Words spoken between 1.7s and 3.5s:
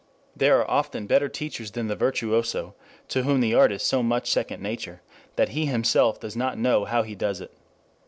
the virtuoso to whom